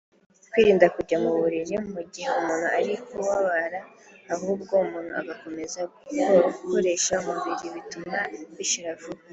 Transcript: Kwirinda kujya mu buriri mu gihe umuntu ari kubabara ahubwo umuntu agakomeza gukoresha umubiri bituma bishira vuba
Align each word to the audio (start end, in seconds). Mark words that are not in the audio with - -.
Kwirinda 0.51 0.85
kujya 0.95 1.17
mu 1.23 1.31
buriri 1.39 1.75
mu 1.93 2.01
gihe 2.11 2.29
umuntu 2.39 2.67
ari 2.77 2.93
kubabara 3.07 3.79
ahubwo 4.33 4.73
umuntu 4.85 5.11
agakomeza 5.21 5.79
gukoresha 6.45 7.13
umubiri 7.21 7.67
bituma 7.75 8.19
bishira 8.57 8.91
vuba 9.01 9.21